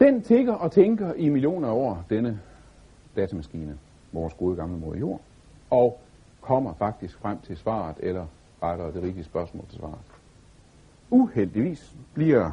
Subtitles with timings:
[0.00, 2.40] Den tigger og tænker i millioner af år, denne
[3.16, 3.78] datamaskine,
[4.12, 5.20] vores gode gamle mor jord,
[5.70, 6.00] og
[6.40, 8.26] kommer faktisk frem til svaret, eller
[8.62, 9.98] rettere det rigtige spørgsmål til svaret.
[11.10, 12.50] Uheldigvis bliver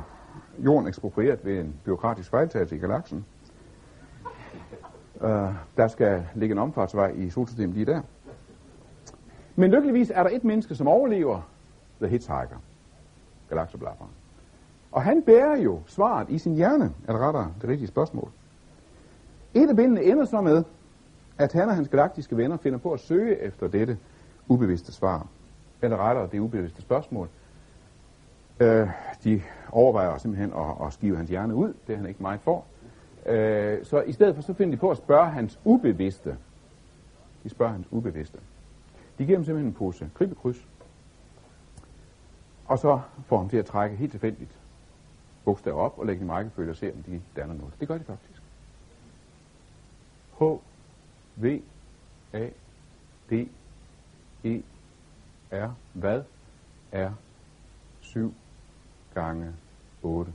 [0.57, 3.25] jorden eksproprieret ved en byråkratisk fejltagelse i galaksen.
[5.15, 8.01] Uh, der skal ligge en omfartsvej i solsystemet lige der.
[9.55, 11.41] Men lykkeligvis er der et menneske, som overlever
[12.01, 12.57] The Hitchhiker,
[13.49, 14.11] galakseblafferen.
[14.95, 18.31] Og han bærer jo svaret i sin hjerne, eller rettere det rigtige spørgsmål.
[19.53, 20.63] Et af bindene ender så med,
[21.37, 23.97] at han og hans galaktiske venner finder på at søge efter dette
[24.47, 25.27] ubevidste svar,
[25.81, 27.29] eller rettere det ubevidste spørgsmål.
[28.59, 28.89] Øh,
[29.23, 32.65] de overvejer simpelthen at, at skive hans hjerne ud, det er han ikke meget for.
[33.25, 36.37] Øh, så i stedet for så finder de på at spørge hans ubevidste.
[37.43, 38.37] De spørger hans ubevidste.
[39.17, 40.67] De giver ham simpelthen en pose krybekryds,
[42.65, 44.59] og så får ham til at trække helt tilfældigt
[45.45, 47.73] bogstaver op og lægge dem i rækkefølge og se, om de danner noget.
[47.79, 48.41] Det gør de faktisk.
[50.39, 50.43] H,
[51.43, 51.61] V,
[52.33, 52.49] A,
[53.29, 53.33] D,
[54.43, 54.61] E,
[55.51, 56.23] R, hvad
[56.91, 57.13] er
[58.01, 58.33] 7
[59.13, 59.53] gange
[60.03, 60.33] 8?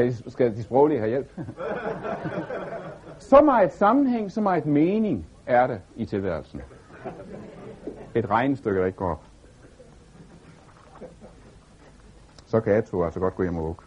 [0.00, 1.40] Skal de, skal de sproglige have hjælp?
[3.18, 6.62] så meget sammenhæng, så meget mening er det i tilværelsen.
[8.14, 9.22] Et regnestykke, der ikke går op.
[12.46, 13.82] Så kan Ato altså godt gå hjem og vugge.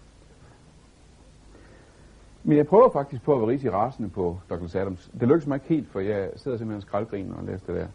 [2.43, 5.11] Men jeg prøver faktisk på at være rigtig rasende på Douglas Adams.
[5.19, 7.87] Det lykkes mig ikke helt, for jeg sidder simpelthen og skraldgriner og læser det der.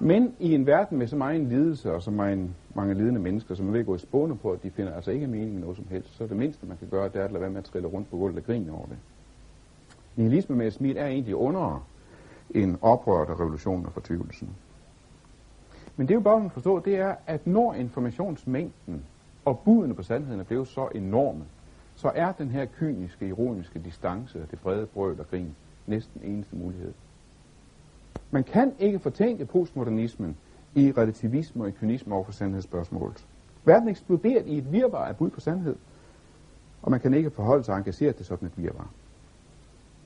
[0.00, 3.66] Men i en verden med så meget lidelse og så mange, mange lidende mennesker, som
[3.66, 5.86] man at gå i spåne på, at de finder altså ikke mening i noget som
[5.90, 7.64] helst, så er det mindste, man kan gøre, det er at lade være med at
[7.64, 8.96] trille rundt på gulvet og grine over det.
[10.16, 11.86] Nihilisme med smil er egentlig under
[12.50, 14.48] en oprørt af revolutionen og fortvivlelsen.
[15.96, 19.02] Men det er jo bare må forstå, det er, at når informationsmængden
[19.44, 21.44] og budene på sandheden er blevet så enorme,
[21.94, 25.54] så er den her kyniske, ironiske distance, det brede brøl og grin,
[25.86, 26.92] næsten eneste mulighed.
[28.30, 30.36] Man kan ikke fortænke postmodernismen
[30.74, 33.26] i relativisme og i kynisme over for sandhedsspørgsmålet.
[33.64, 35.76] Verden eksploderer i et virvar af bud på sandhed,
[36.82, 38.90] og man kan ikke forholde sig engageret til sådan et virvar.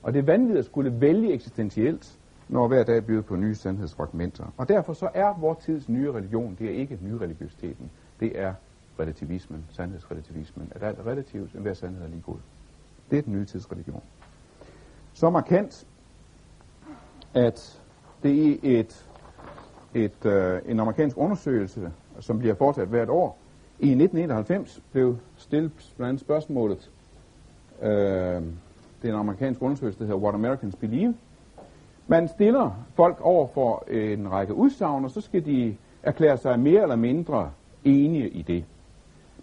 [0.03, 2.17] Og det er vanvittigt at skulle vælge eksistentielt,
[2.49, 4.45] når hver dag byder på nye sandhedsfragmenter.
[4.57, 8.53] Og derfor så er vores tids nye religion, det er ikke nyreligiøsiteten, det er
[8.99, 12.37] relativismen, sandhedsrelativismen, at alt er relativt, enhver sandhed er lige god.
[13.11, 14.01] Det er den nye tids religion.
[15.13, 15.87] Så markant,
[17.33, 17.80] at
[18.23, 19.05] det er et,
[19.93, 23.37] et, øh, en amerikansk undersøgelse, som bliver foretaget hvert år.
[23.79, 26.89] I 1991 blev stillet blandt andet spørgsmålet,
[27.81, 27.89] øh,
[29.01, 31.15] det er en amerikansk undersøgelse, der hedder What Americans Believe.
[32.07, 36.81] Man stiller folk over for en række udsagn, og så skal de erklære sig mere
[36.81, 37.51] eller mindre
[37.83, 38.63] enige i det.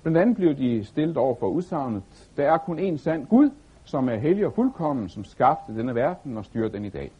[0.02, 2.02] Blandt andet blev de stillet over for udsagnet,
[2.36, 3.50] der er kun én sand Gud,
[3.84, 7.10] som er hellig og fuldkommen, som skabte denne verden og styrer den i dag.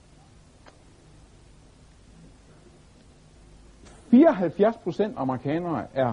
[4.10, 6.12] 74 procent amerikanere er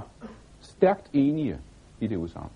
[0.59, 1.59] stærkt enige
[2.00, 2.50] i det udsagn.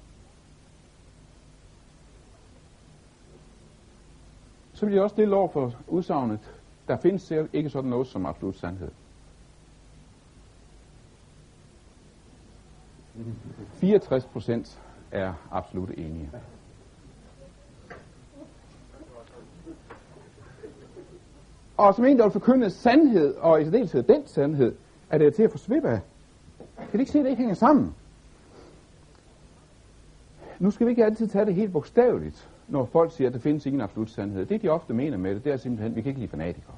[4.74, 6.40] Så vil jeg også stille over for udsagnet,
[6.88, 8.92] der findes ikke sådan noget som absolut sandhed.
[13.74, 16.32] 64 procent er absolut enige.
[21.78, 24.76] Og som en, der vil forkynde sandhed, og i særdeleshed den sandhed,
[25.10, 26.00] er det til at få svip af.
[26.78, 27.96] Kan de ikke se, at det ikke hænger sammen?
[30.60, 33.66] Nu skal vi ikke altid tage det helt bogstaveligt, når folk siger, at der findes
[33.66, 34.46] ingen absolut sandhed.
[34.46, 36.76] Det, de ofte mener med det, det er simpelthen, at vi kan ikke lide fanatikere.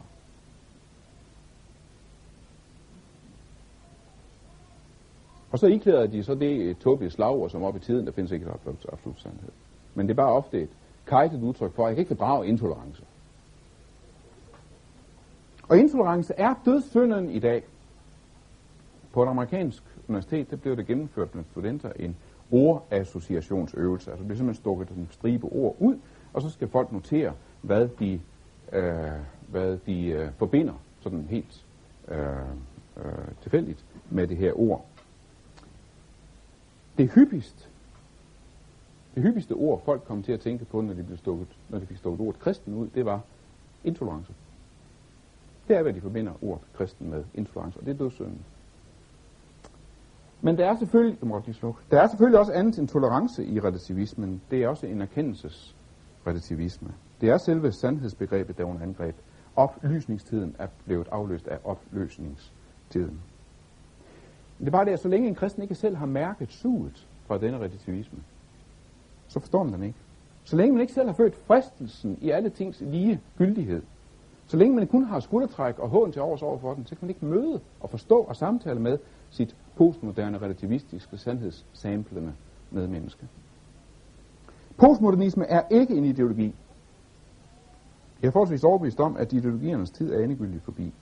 [5.52, 8.32] Og så iklæder de så det øh, tåbelige slagord, som op i tiden, der findes
[8.32, 9.50] ikke et absolut, absolut sandhed.
[9.96, 10.70] Men det er bare ofte et
[11.08, 13.04] kajtet udtryk for, at jeg kan ikke fordrage intolerance.
[15.70, 17.64] Og intolerance er dødssynden i dag.
[19.14, 22.16] På et amerikansk universitet, der blev det gennemført blandt studenter en
[22.52, 24.12] ordassociationsøvelse.
[24.12, 25.98] Altså det bliver simpelthen stukket en stribe ord ud,
[26.34, 28.20] og så skal folk notere, hvad de,
[28.72, 29.12] øh,
[29.48, 31.66] hvad de øh, forbinder sådan helt
[32.08, 32.18] øh,
[32.98, 33.06] øh,
[33.42, 34.86] tilfældigt med det her ord.
[36.98, 37.70] Det hyppigst,
[39.16, 41.86] det hyppigste ord, folk kom til at tænke på, når de, blev stukket, når de
[41.86, 43.22] fik stukket ordet kristen ud, det var
[43.84, 44.34] intolerance.
[45.68, 48.40] Det er, hvad de forbinder ordet kristen med intolerance, og det er dødssynden.
[50.42, 51.42] Men der er selvfølgelig, må
[51.92, 54.42] der er selvfølgelig også andet end tolerance i relativismen.
[54.52, 56.94] Det er også en erkendelsesrelativisme.
[57.22, 59.16] Det er selve sandhedsbegrebet, der er under angreb.
[59.56, 63.22] Oplysningstiden er blevet afløst af opløsningstiden.
[64.60, 67.38] Det er bare det, at så længe en kristen ikke selv har mærket suget fra
[67.38, 68.20] denne relativisme,
[69.28, 69.98] så forstår man den ikke.
[70.44, 73.82] Så længe man ikke selv har følt fristelsen i alle tings lige gyldighed,
[74.48, 77.00] så længe man kun har skuldertræk og hån til overs over for den, så kan
[77.02, 78.98] man ikke møde og forstå og samtale med
[79.32, 82.34] sit postmoderne relativistiske sandhedssamplende
[82.72, 83.28] medmenneske.
[84.78, 86.56] Postmodernisme er ikke en ideologi.
[88.22, 90.94] Jeg er forholdsvis overbevist om, at ideologiernes tid er endegyldigt forbi.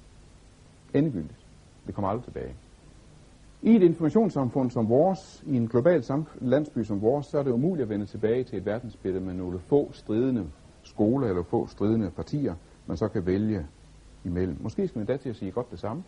[0.94, 1.40] Endegyldigt.
[1.88, 2.56] Det kommer aldrig tilbage.
[3.62, 6.04] I et informationssamfund som vores, i en global
[6.42, 9.60] landsby som vores, så er det umuligt at vende tilbage til et verdensbillede med nogle
[9.60, 10.46] få stridende
[10.84, 12.56] skoler eller få stridende partier,
[12.86, 13.66] man så kan vælge
[14.24, 14.58] imellem.
[14.60, 16.04] Måske skal man da til at sige godt det samme.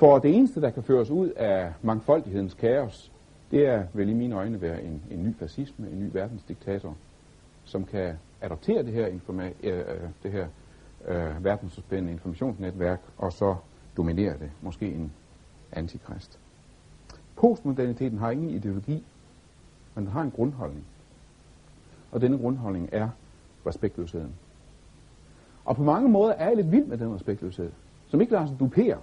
[0.00, 3.12] For det eneste, der kan føres ud af mangfoldighedens kaos,
[3.50, 6.96] det er vel i mine øjne være en, en ny fascisme, en ny verdensdiktator,
[7.64, 10.46] som kan adoptere det her, informa- øh, øh det her
[11.08, 13.56] øh, verdensudspændende informationsnetværk, og så
[13.96, 15.12] dominere det, måske en
[15.72, 16.38] antikrist.
[17.36, 19.04] Postmoderniteten har ingen ideologi,
[19.94, 20.84] men den har en grundholdning.
[22.12, 23.08] Og denne grundholdning er
[23.66, 24.34] respektløsheden.
[25.64, 27.70] Og på mange måder er jeg lidt vild med den respektløshed,
[28.08, 28.98] som ikke lader sig dupere.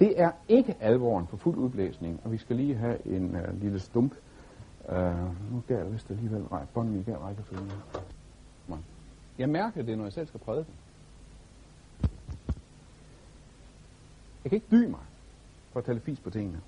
[0.00, 3.80] Det er ikke alvoren på fuld udblæsning, og vi skal lige have en øh, lille
[3.80, 4.14] stump.
[4.88, 7.72] Øh, nu gav jeg vist alligevel rej, bånden i gav rækkefølgen.
[9.38, 10.70] Jeg mærker det, når jeg selv skal prædike.
[14.44, 15.00] Jeg kan ikke dy mig
[15.72, 16.60] for at tale fis på tingene.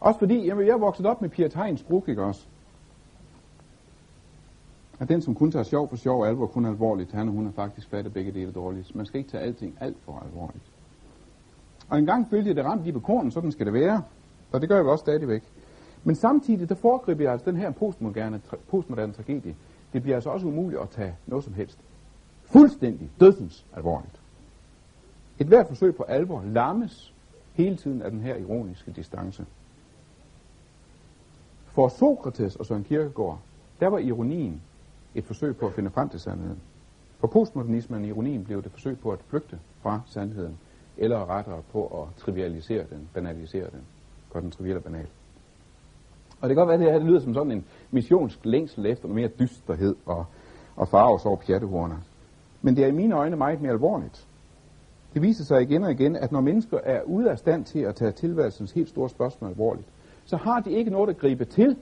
[0.00, 2.46] Også fordi, jamen, jeg er vokset op med Pia Tegns brug, ikke også?
[4.98, 7.46] At den, som kun tager sjov for sjov og alvor, kun alvorligt, han og hun
[7.46, 8.94] er faktisk fattet begge dele dårligt.
[8.94, 10.64] Man skal ikke tage alting alt for alvorligt.
[11.90, 14.02] Og engang følte jeg, det ramte lige på kornen, sådan skal det være.
[14.52, 15.42] Og det gør jeg også stadigvæk.
[16.04, 19.56] Men samtidig, der foregriber jeg altså den her postmoderne, postmoderne tragedie.
[19.92, 21.78] Det bliver altså også umuligt at tage noget som helst.
[22.44, 24.20] Fuldstændig dødsens alvorligt.
[25.38, 27.14] Et hvert forsøg på alvor lammes
[27.54, 29.46] hele tiden af den her ironiske distance.
[31.66, 33.38] For Sokrates og Søren Kierkegaard,
[33.80, 34.62] der var ironien
[35.14, 36.58] et forsøg på at finde frem til sandheden.
[37.18, 40.58] For postmodernismen ironien blev det forsøg på at flygte fra sandheden,
[41.00, 43.80] eller rettere på at trivialisere den, banalisere den,
[44.32, 45.06] gøre den trivial og banal.
[46.40, 48.86] Og det kan godt være, at det her det lyder som sådan en missionsk længsel
[48.86, 50.24] efter noget mere dysterhed og,
[50.76, 51.96] og farves over pjattehorner.
[52.62, 54.26] Men det er i mine øjne meget mere alvorligt.
[55.14, 57.94] Det viser sig igen og igen, at når mennesker er ude af stand til at
[57.94, 59.86] tage tilværelsens helt store spørgsmål alvorligt,
[60.24, 61.76] så har de ikke noget at gribe til.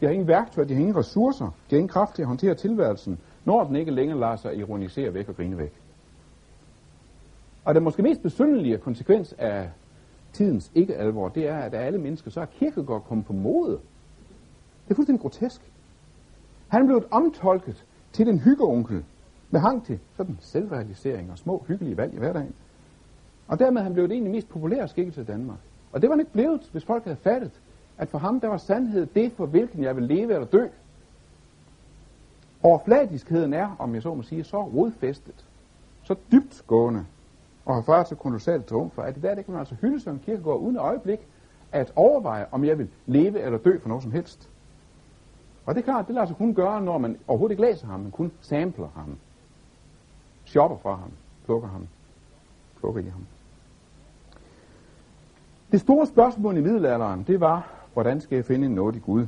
[0.00, 2.54] De har ingen værktøj, de har ingen ressourcer, de har ingen kraft til at håndtere
[2.54, 5.72] tilværelsen, når den ikke længere lader sig ironisere væk og grine væk.
[7.70, 9.70] Og den måske mest besyndelige konsekvens af
[10.32, 13.72] tidens ikke-alvor, det er, at af alle mennesker, så er Kierkegaard kommet på mode.
[14.84, 15.60] Det er fuldstændig grotesk.
[16.68, 19.04] Han blev omtolket til den hyggeonkel,
[19.50, 22.54] med hang til sådan selvrealisering og små hyggelige valg i hverdagen.
[23.48, 25.58] Og dermed han blev det egentlig mest populære skikkelse i Danmark.
[25.92, 27.60] Og det var han ikke blevet, hvis folk havde fattet,
[27.98, 30.66] at for ham der var sandhed det, for hvilken jeg vil leve eller dø.
[32.62, 35.46] Overfladiskheden er, om jeg så må sige, så rodfæstet,
[36.04, 37.06] så dybt gående,
[37.64, 40.18] og har ført til kolossalt triumf, at det der, det kan man altså hylde som
[40.18, 41.28] kirkegård uden øjeblik
[41.72, 44.48] at overveje, om jeg vil leve eller dø for noget som helst.
[45.66, 48.00] Og det er klart, det lader sig kun gøre, når man overhovedet ikke læser ham,
[48.00, 49.16] men kun sampler ham.
[50.44, 51.10] Shopper fra ham,
[51.44, 51.88] plukker ham,
[52.80, 53.26] plukker i ham.
[55.72, 59.26] Det store spørgsmål i middelalderen, det var, hvordan skal jeg finde en nådig Gud?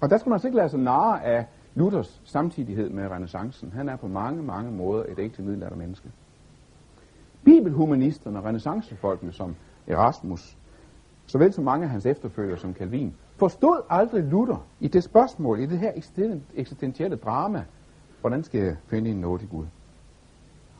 [0.00, 3.72] Og der skal man altså ikke lade sig narre af Luthers samtidighed med renaissancen.
[3.72, 6.10] Han er på mange, mange måder et ægte middelaldermenneske.
[7.44, 10.56] Bibelhumanisterne og renaissancefolkene som Erasmus,
[11.26, 15.66] såvel som mange af hans efterfølgere som Calvin, forstod aldrig Luther i det spørgsmål, i
[15.66, 15.92] det her
[16.54, 17.64] eksistentielle drama,
[18.20, 19.66] hvordan skal jeg finde en nådig Gud?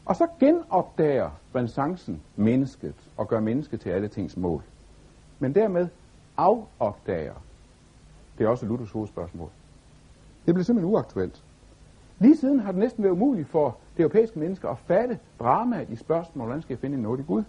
[0.05, 4.63] Og så genopdager renaissancen mennesket og gør mennesket til alle tings mål.
[5.39, 5.89] Men dermed
[6.37, 7.35] afopdager
[8.39, 9.49] det er også Luthers hovedspørgsmål.
[10.47, 11.43] Det bliver simpelthen uaktuelt.
[12.19, 15.97] Lige siden har det næsten været umuligt for det europæiske mennesker at fatte dramaet i
[15.97, 17.43] spørgsmålet, hvordan skal jeg finde en nådig Gud?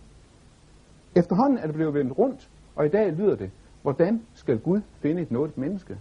[1.15, 5.21] Efterhånden er det blevet vendt rundt, og i dag lyder det, hvordan skal Gud finde
[5.21, 5.97] et nådigt menneske?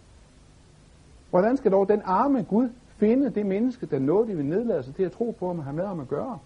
[1.30, 5.02] Hvordan skal dog den arme Gud finde det menneske, der nådigt vil nedlade sig til
[5.02, 6.38] at tro på, at man har med ham at gøre?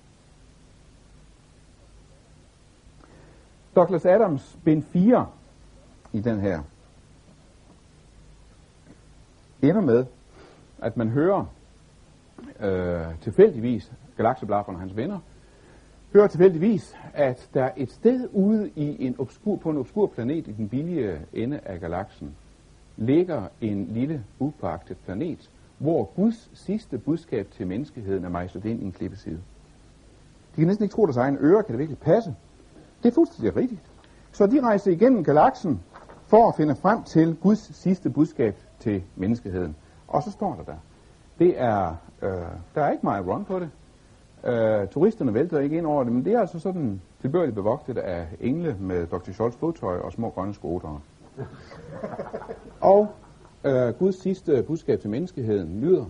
[3.77, 5.27] Douglas Adams, bind 4
[6.13, 6.63] i den her,
[9.63, 10.07] ender med,
[10.79, 11.45] at man hører
[12.61, 15.19] øh, tilfældigvis, Galaxeblafferen og hans venner,
[16.13, 20.53] hører tilfældigvis, at der et sted ude i en obskur, på en obskur planet i
[20.53, 22.37] den billige ende af galaksen,
[22.97, 28.85] ligger en lille upagtet planet, hvor Guds sidste budskab til menneskeheden er mejslet ind i
[28.85, 29.41] en klippeside.
[30.57, 32.35] De kan næsten ikke tro deres egen ører, kan det virkelig passe?
[33.03, 33.81] Det er fuldstændig rigtigt.
[34.33, 35.81] Så de rejste igennem galaksen
[36.27, 39.77] for at finde frem til Guds sidste budskab til menneskeheden.
[40.09, 40.79] Og så står der der.
[41.39, 42.31] Det er, øh,
[42.75, 43.71] der er ikke meget run på det.
[44.45, 48.27] Øh, turisterne vælter ikke ind over det, men det er altså sådan tilbørligt bevogtet af
[48.41, 49.33] engle med Dr.
[49.33, 51.01] Scholz fodtøj og små grønne skotere.
[52.81, 53.09] og
[53.65, 56.05] øh, Guds sidste budskab til menneskeheden lyder,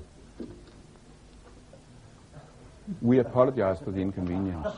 [3.02, 4.68] We apologize for the inconvenience.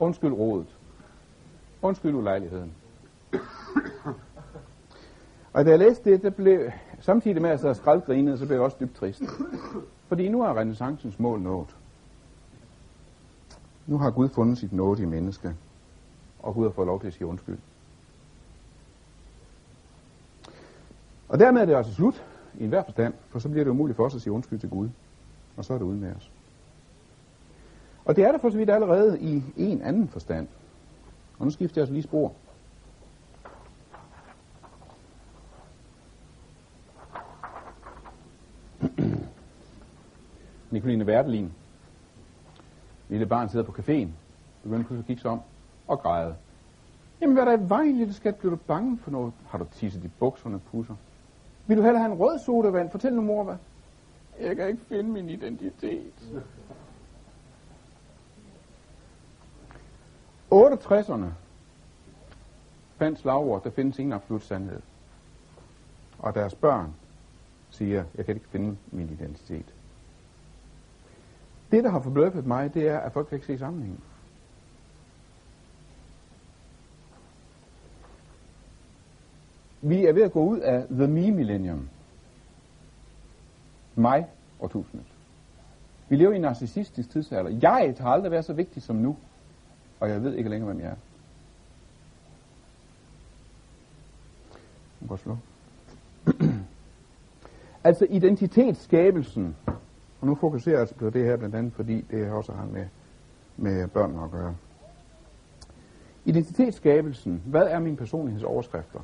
[0.00, 0.76] Undskyld rådet.
[1.82, 2.72] Undskyld ulejligheden.
[5.52, 6.70] Og da jeg læste det, der blev,
[7.02, 9.22] samtidig med at jeg skraldgrinede, så blev jeg også dybt trist.
[10.08, 11.76] Fordi nu er renaissancens mål nået.
[13.86, 15.54] Nu har Gud fundet sit nåde i menneske,
[16.38, 17.58] og Gud har fået lov til at sige undskyld.
[21.28, 22.24] Og dermed er det altså slut
[22.58, 24.88] i enhver forstand, for så bliver det umuligt for os at sige undskyld til Gud,
[25.56, 26.30] og så er det ude med os.
[28.04, 30.48] Og det er der for så vidt allerede i en anden forstand.
[31.38, 32.32] Og nu skifter jeg altså lige spor.
[40.72, 41.52] Nicoline Werdelin,
[43.08, 44.08] lille barn sidder på caféen,
[44.62, 45.40] begynder pludselig at kigge sig om
[45.86, 46.36] og græde.
[47.20, 48.36] Jamen, hvad er der i vejen, lille skat?
[48.36, 49.32] Bliver du bange for noget?
[49.48, 50.94] Har du tisset i bukserne, pusser?
[51.66, 52.90] Vil du hellere have en rød sodavand?
[52.90, 53.56] Fortæl nu, mor, hvad?
[54.40, 56.42] Jeg kan ikke finde min identitet.
[60.52, 61.26] 68'erne
[62.96, 64.80] fandt slagord, der findes ingen absolut sandhed.
[66.18, 66.94] Og deres børn
[67.70, 69.74] siger, jeg kan ikke finde min identitet.
[71.72, 74.00] Det, der har forbløffet mig, det er, at folk kan ikke se sammenhængen.
[79.80, 81.88] Vi er ved at gå ud af the me millennium.
[83.94, 84.26] Mig
[84.60, 85.06] årtusindet.
[86.08, 87.50] Vi lever i en narcissistisk tidsalder.
[87.62, 89.16] Jeg har aldrig været så vigtig som nu,
[90.00, 90.96] og jeg ved ikke længere, hvem jeg er.
[94.50, 95.38] Jeg kan godt slå.
[97.84, 99.56] altså identitetsskabelsen
[100.22, 102.86] og nu fokuserer jeg altså på det her blandt andet, fordi det også har med,
[103.56, 104.54] med børnene at gøre.
[106.24, 107.42] Identitetsskabelsen.
[107.46, 109.00] Hvad er min personlighedsoverskrifter?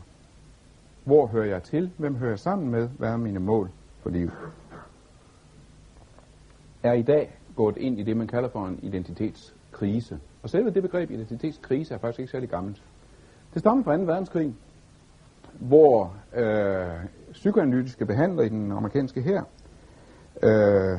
[1.04, 1.90] Hvor hører jeg til?
[1.96, 2.88] Hvem hører jeg sammen med?
[2.88, 3.70] Hvad er mine mål
[4.02, 4.32] for livet?
[6.82, 10.18] Er i dag gået ind i det, man kalder for en identitetskrise.
[10.42, 12.82] Og selve det begreb identitetskrise er faktisk ikke særlig gammelt.
[13.54, 14.02] Det stammer fra 2.
[14.02, 14.54] verdenskrig,
[15.52, 19.42] hvor øh, psykoanalytiske behandlere i den amerikanske her
[20.42, 20.98] øh,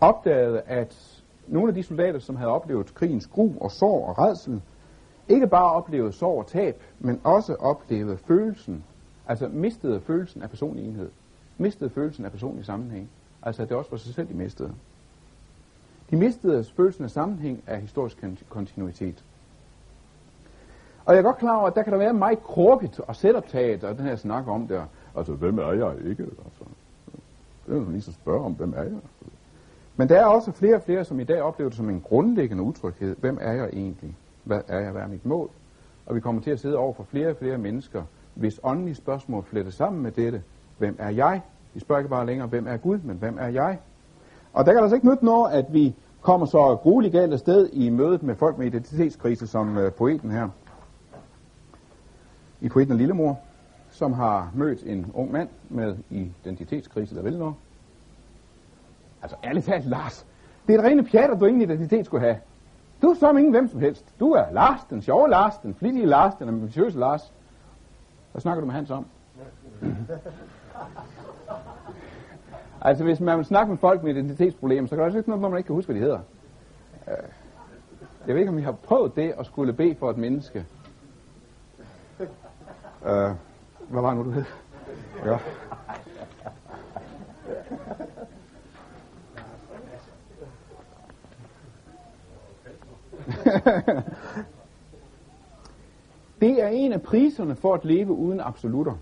[0.00, 4.62] opdagede, at nogle af de soldater, som havde oplevet krigens gru og sorg og redsel,
[5.28, 8.84] ikke bare oplevede sorg og tab, men også oplevede følelsen,
[9.28, 11.10] altså mistede følelsen af personlig enhed,
[11.58, 13.10] mistede følelsen af personlig sammenhæng,
[13.42, 14.72] altså at det også var sig selv, de mistede.
[16.10, 19.24] De mistede følelsen af sammenhæng af historisk kontinuitet.
[21.04, 23.84] Og jeg er godt klar over, at der kan der være meget krukket og selvoptaget
[23.84, 24.84] og den her snak om der.
[25.16, 26.22] Altså, hvem er jeg ikke?
[26.22, 26.64] Altså,
[27.66, 28.92] det er jo lige så spørge om, hvem er jeg?
[29.96, 32.62] Men der er også flere og flere, som i dag oplever det som en grundlæggende
[32.62, 33.16] utryghed.
[33.20, 34.16] Hvem er jeg egentlig?
[34.44, 34.92] Hvad er jeg?
[34.92, 35.50] Hvad er mit mål?
[36.06, 38.02] Og vi kommer til at sidde over for flere og flere mennesker,
[38.34, 40.42] hvis åndelige spørgsmål flettes sammen med dette.
[40.78, 41.40] Hvem er jeg?
[41.74, 43.78] Vi spørger ikke bare længere, hvem er Gud, men hvem er jeg?
[44.52, 47.88] Og der kan altså ikke nytte noget, at vi kommer så grueligt galt afsted i
[47.88, 50.48] mødet med folk med identitetskrise, som øh, poeten her.
[52.60, 53.38] I poeten og Lillemor
[53.94, 57.54] som har mødt en ung mand med identitetskrise, der vil noget.
[59.22, 60.26] Altså ærligt talt, Lars,
[60.66, 62.36] det er et rene pjat, at du ingen identitet skulle have.
[63.02, 64.14] Du er som ingen hvem som helst.
[64.20, 67.32] Du er Lars, den sjove Lars, den flittige Lars, den ambitiøse Lars.
[68.32, 69.06] Hvad snakker du med Hans om?
[72.88, 75.40] altså, hvis man vil snakke med folk med identitetsproblemer, så kan det også ikke noget,
[75.40, 76.20] hvor man ikke kan huske, hvad de hedder.
[77.08, 77.28] Øh,
[78.26, 80.66] jeg ved ikke, om vi har prøvet det at skulle bede for et menneske.
[83.02, 83.30] Uh,
[83.88, 84.44] hvad var nu, du hed?
[85.24, 85.38] Ja.
[96.40, 98.94] det er en af priserne for at leve uden absolutter.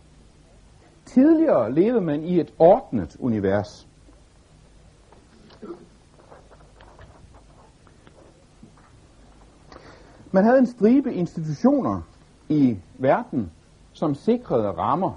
[1.05, 3.89] Tidligere levede man i et ordnet univers.
[10.33, 12.01] Man havde en stribe institutioner
[12.49, 13.51] i verden,
[13.93, 15.13] som sikrede rammer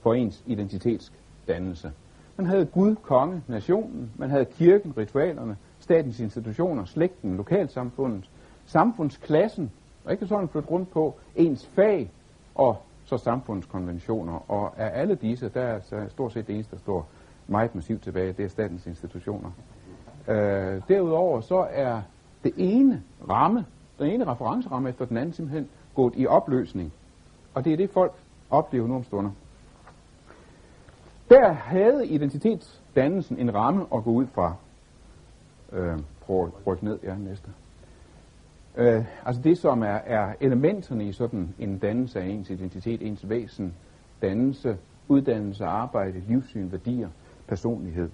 [0.00, 1.92] for ens identitetsdannelse.
[2.36, 8.30] Man havde Gud, konge, nationen, man havde kirken, ritualerne, statens institutioner, slægten, lokalsamfundet,
[8.66, 9.72] samfundsklassen,
[10.04, 12.10] og ikke sådan flytte rundt på ens fag
[12.54, 16.80] og så samfundskonventioner, og af alle disse, der er så stort set det eneste, der
[16.80, 17.06] står
[17.46, 19.50] meget massivt tilbage, det er statens institutioner.
[20.28, 22.02] Øh, derudover så er
[22.44, 23.64] det ene ramme,
[23.98, 26.92] den ene referenceramme efter den anden simpelthen gået i opløsning.
[27.56, 28.12] Og det er det, folk
[28.50, 29.30] oplever nu om stunder.
[31.28, 34.54] Der havde identitetsdannelsen en ramme at gå ud fra.
[35.72, 37.50] Øh, prøv at rykke ned, ja, næste.
[38.76, 43.28] Øh, altså det, som er, er elementerne i sådan en dannelse af ens identitet, ens
[43.28, 43.74] væsen,
[44.22, 47.08] dannelse, uddannelse, arbejde, livssyn, værdier,
[47.48, 48.10] personlighed.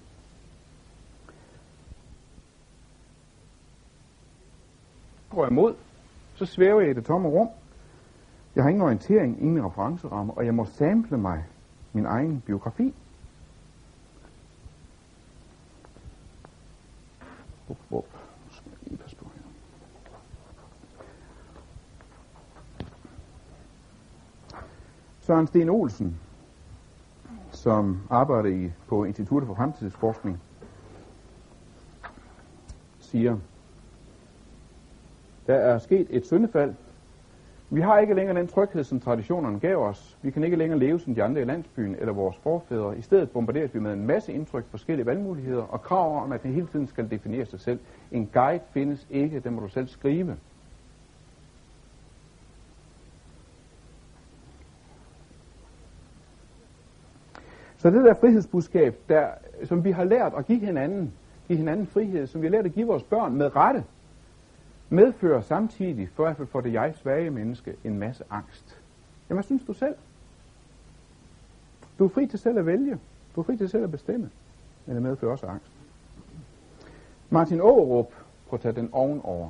[5.29, 5.75] Går jeg imod,
[6.35, 7.49] så svæver jeg i det tomme rum.
[8.55, 11.45] Jeg har ingen orientering, ingen referenceramme, og jeg må sample mig
[11.93, 12.93] min egen biografi.
[17.69, 18.05] Up, up.
[25.19, 26.19] Søren Sten Olsen,
[27.51, 30.39] som arbejder i, på Instituttet for Fremtidsforskning,
[32.99, 33.37] siger,
[35.47, 36.73] der er sket et syndefald.
[37.73, 40.17] Vi har ikke længere den tryghed, som traditionerne gav os.
[40.21, 42.97] Vi kan ikke længere leve som de andre i landsbyen eller vores forfædre.
[42.97, 46.53] I stedet bombarderes vi med en masse indtryk, forskellige valgmuligheder og krav om, at den
[46.53, 47.79] hele tiden skal definere sig selv.
[48.11, 50.37] En guide findes ikke, den må du selv skrive.
[57.77, 59.27] Så det der frihedsbudskab, der,
[59.63, 61.13] som vi har lært at give hinanden,
[61.47, 63.83] give hinanden frihed, som vi har lært at give vores børn med rette,
[64.93, 68.81] medfører samtidig, for hvert fald for det jeg svage menneske, en masse angst.
[69.29, 69.95] Jamen, hvad synes du selv?
[71.99, 72.99] Du er fri til selv at vælge.
[73.35, 74.29] Du er fri til selv at bestemme.
[74.85, 75.71] Men det medfører også angst.
[77.29, 78.11] Martin Aarup,
[78.47, 79.49] prøv at tage den ovenover.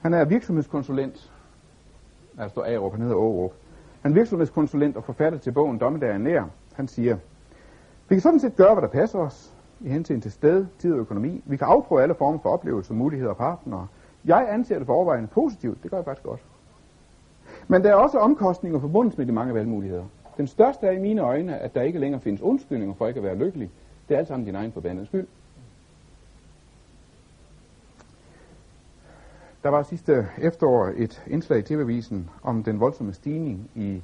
[0.00, 1.32] Han er virksomhedskonsulent.
[2.38, 3.52] Altså står Aarup, han hedder Aarup.
[4.02, 6.44] Han er virksomhedskonsulent og forfatter til bogen Dommedag er nær.
[6.72, 7.16] Han siger,
[8.08, 10.98] vi kan sådan set gøre, hvad der passer os i hensyn til sted, tid og
[10.98, 11.42] økonomi.
[11.46, 13.86] Vi kan afprøve alle former for oplevelser, muligheder og partnere.
[14.24, 15.82] Jeg anser det for overvejende positivt.
[15.82, 16.44] Det gør jeg faktisk godt.
[17.68, 20.04] Men der er også omkostninger forbundet med de mange valgmuligheder.
[20.36, 23.24] Den største er i mine øjne, at der ikke længere findes undskyldninger for ikke at
[23.24, 23.70] være lykkelig.
[24.08, 25.26] Det er alt sammen din egen forbandede skyld.
[29.62, 34.02] Der var sidste efterår et indslag i TV-avisen om den voldsomme stigning i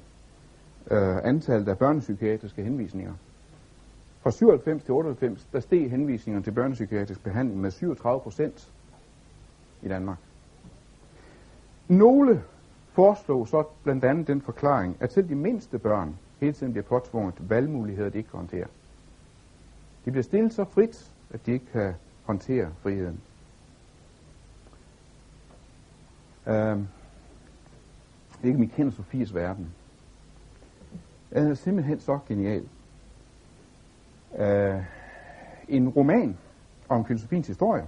[0.91, 3.13] øh, antallet af børnepsykiatriske henvisninger.
[4.25, 8.73] Fra 97 til 98, der steg henvisningerne til børnepsykiatrisk behandling med 37 procent
[9.83, 10.19] i Danmark.
[11.89, 12.43] Nogle
[12.93, 17.51] foreslog så blandt andet den forklaring, at selv de mindste børn hele tiden bliver påtvunget
[17.51, 18.67] valgmuligheder, de ikke kan håndtere.
[20.05, 23.21] De bliver stillet så frit, at de ikke kan håndtere friheden.
[26.47, 26.83] Uh,
[28.45, 29.75] ikke min kender Sofies verden.
[31.31, 32.69] Den er simpelthen så genial
[34.39, 34.83] øh,
[35.69, 36.37] en roman
[36.89, 37.87] om filosofiens historie.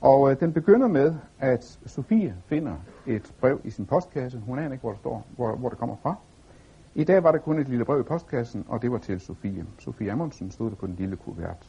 [0.00, 2.74] Og øh, den begynder med, at Sofie finder
[3.06, 4.38] et brev i sin postkasse.
[4.38, 6.14] Hun aner ikke, hvor det står, hvor, hvor det kommer fra.
[6.94, 9.66] I dag var der kun et lille brev i postkassen, og det var til Sofie.
[9.78, 11.60] Sofie Amundsen stod der på den lille kuvert.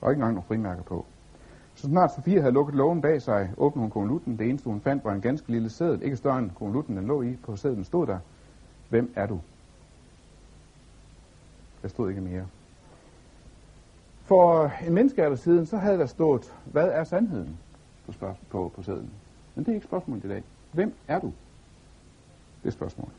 [0.00, 1.04] Der var ikke engang nogen frimærker på.
[1.74, 4.38] Så snart Sofie havde lukket lågen bag sig, åbnede hun konvolutten.
[4.38, 6.02] Det eneste, hun fandt, var en ganske lille sædel.
[6.02, 7.36] Ikke større end konvolutten, den lå i.
[7.42, 8.18] På sædlen stod der,
[8.88, 9.40] hvem er du?
[11.82, 12.46] Der stod ikke mere.
[14.24, 17.58] For en menneskealder siden, så havde der stået, hvad er sandheden
[18.06, 19.10] på, spørg- på, på sædlen.
[19.54, 20.42] Men det er ikke spørgsmålet i dag.
[20.72, 21.32] Hvem er du?
[22.62, 23.14] Det er spørgsmålet.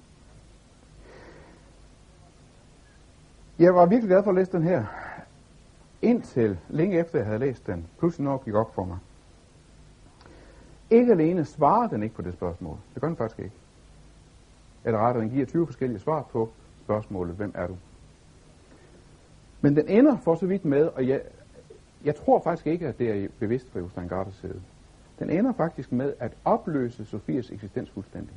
[3.59, 4.85] Jeg var virkelig glad for at læse den her,
[6.01, 8.97] indtil længe efter jeg havde læst den, pludselig nok gik op for mig.
[10.89, 12.77] Ikke alene svarer den ikke på det spørgsmål.
[12.93, 13.55] Det gør den faktisk ikke.
[14.85, 16.49] Eller rettere, den giver 20 forskellige svar på
[16.83, 17.77] spørgsmålet, hvem er du?
[19.61, 21.21] Men den ender for så vidt med, og jeg,
[22.03, 24.61] jeg tror faktisk ikke, at det er bevidst fra Jostein Gardes side.
[25.19, 28.33] Den ender faktisk med at opløse Sofias eksistens fuldstændig.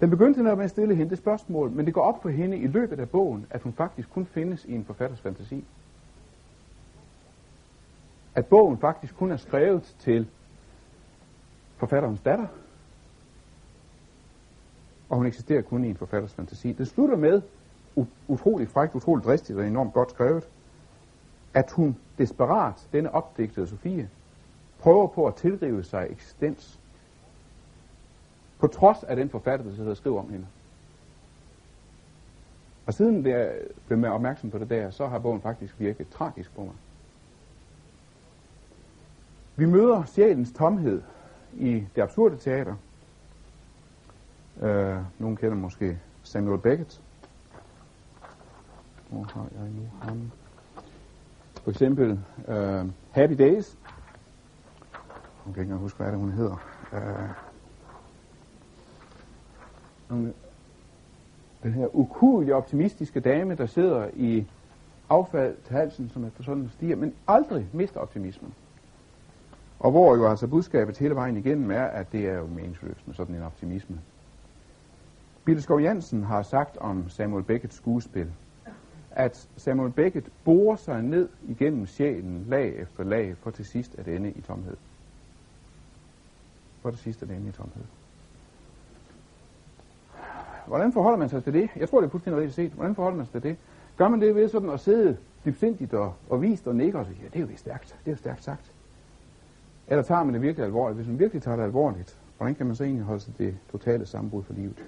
[0.00, 2.58] Den begyndte netop med at stille hende det spørgsmål, men det går op for hende
[2.58, 5.64] i løbet af bogen, at hun faktisk kun findes i en forfatters fantasi.
[8.34, 10.28] At bogen faktisk kun er skrevet til
[11.76, 12.46] forfatterens datter,
[15.08, 16.72] og hun eksisterer kun i en forfatters fantasi.
[16.72, 17.42] Det slutter med,
[18.28, 20.48] utrolig frækt, utrolig dristigt og enormt godt skrevet,
[21.54, 24.10] at hun desperat, denne opdigtede Sofie,
[24.78, 26.80] prøver på at tilrive sig eksistens
[28.58, 30.46] på trods af den forfatter, der sidder og skriver om hende.
[32.86, 33.54] Og siden jeg
[33.86, 36.74] blev med opmærksom på det der, så har bogen faktisk virket tragisk på mig.
[39.56, 41.02] Vi møder sjælens tomhed
[41.52, 42.74] i det absurde teater.
[44.56, 47.00] Uh, nogen kender måske Samuel Beckett.
[49.10, 50.30] Hvor har jeg nu ham?
[51.62, 53.78] For eksempel uh, Happy Days.
[55.46, 56.56] Jeg kan ikke huske, hvad det hun hedder.
[56.92, 57.30] Uh,
[61.62, 64.46] den her ukulige optimistiske dame, der sidder i
[65.08, 68.54] affald til halsen, som efter sådan stiger, men aldrig mister optimismen.
[69.80, 73.14] Og hvor jo altså budskabet hele vejen igennem er, at det er jo meningsløst med
[73.14, 74.00] sådan en optimisme.
[75.44, 78.32] Bille Skov Jansen har sagt om Samuel Beckets skuespil,
[79.10, 84.08] at Samuel Beckett borer sig ned igennem sjælen lag efter lag, for til sidst at
[84.08, 84.76] ende i tomhed.
[86.82, 87.84] For til sidst at ende i tomhed.
[90.66, 91.68] Hvordan forholder man sig til det?
[91.76, 92.72] Jeg tror, det er fuldstændig rigtigt set.
[92.72, 93.56] Hvordan forholder man sig til det?
[93.96, 97.18] Gør man det ved sådan at sidde dybsindigt og, og vist og nikke og sige,
[97.22, 98.72] ja, det er jo stærkt, det er jo stærkt sagt.
[99.88, 100.96] Eller tager man det virkelig alvorligt?
[100.96, 104.06] Hvis man virkelig tager det alvorligt, hvordan kan man så egentlig holde sig det totale
[104.06, 104.84] sammenbrud for livet?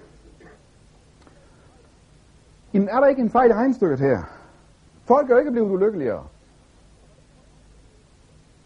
[2.73, 4.23] Jamen er der ikke en fejl i regnstykket her?
[5.05, 6.23] Folk er jo ikke blevet ulykkeligere.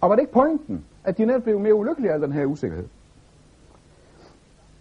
[0.01, 2.87] Og var det ikke pointen, at de netop blev mere ulykkelige af den her usikkerhed?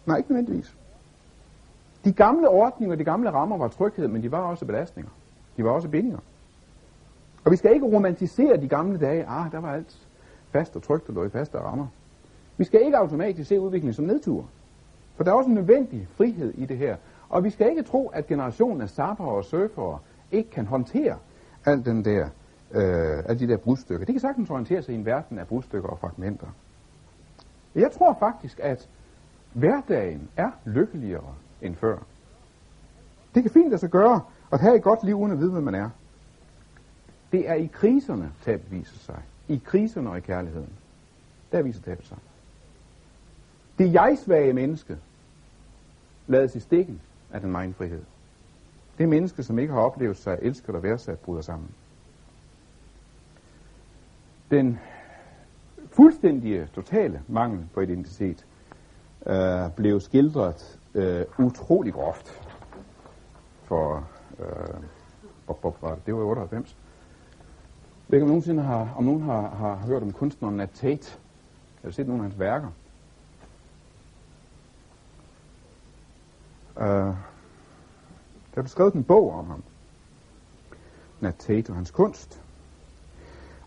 [0.07, 0.77] Nej, ikke nødvendigvis.
[2.05, 5.11] De gamle ordninger, de gamle rammer var tryghed, men de var også belastninger.
[5.57, 6.19] De var også bindinger.
[7.45, 9.27] Og vi skal ikke romantisere de gamle dage.
[9.27, 10.09] Ah, der var alt
[10.51, 11.87] fast og trygt og lå i faste rammer.
[12.57, 14.45] Vi skal ikke automatisk se udviklingen som nedtur.
[15.17, 16.97] For der er også en nødvendig frihed i det her.
[17.29, 19.99] Og vi skal ikke tro, at generationen af sapper og surfere
[20.33, 21.19] ikke kan håndtere
[21.65, 22.29] al den der,
[22.71, 24.07] øh, alle de der brudstykker.
[24.07, 26.47] De kan sagtens orientere sig i en verden af brudstykker og fragmenter.
[27.75, 28.89] Jeg tror faktisk, at
[29.53, 31.99] hverdagen er lykkeligere end før.
[33.35, 34.21] Det kan fint at så gøre
[34.53, 35.91] at have et godt liv uden at vide, hvad man er.
[37.33, 39.23] Det er i kriserne, tabet viser sig.
[39.49, 40.73] I kriserne og i kærligheden.
[41.53, 42.19] Der viser tabet sig.
[43.79, 44.99] Det jeg-svage menneske
[46.27, 47.01] lades i stikken
[47.37, 48.03] af den megen frihed.
[48.99, 51.69] Det menneske, som ikke har oplevet sig elsket og værdsat, bryder sammen.
[54.51, 54.79] Den
[55.91, 58.47] fuldstændige, totale mangel på identitet
[59.27, 62.49] øh, blev skildret øh, utrolig groft
[63.65, 64.81] for, øh,
[65.49, 66.77] op, op, det var i 98.
[68.09, 71.19] Jeg ved ikke, om, nogensinde har, om nogen har, har hørt om kunstneren Nat Tate.
[71.83, 72.69] Har set nogle af hans værker?
[76.77, 76.83] Uh,
[78.55, 79.63] der blev skrevet en bog om ham.
[81.21, 82.43] Nat Tate og hans kunst.